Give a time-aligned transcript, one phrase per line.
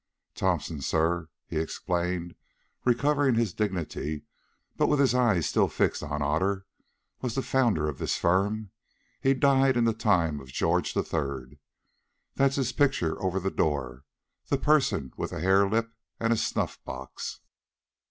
[0.33, 2.33] Thomson, sir," he explained,
[2.83, 4.23] recovering his dignity,
[4.75, 6.65] but with his eyes still fixed on Otter,
[7.21, 8.71] "was the founder of this firm;
[9.21, 11.59] he died in the time of George III.
[12.33, 17.41] That is his picture over the door—the person with a harelip and a snuffbox."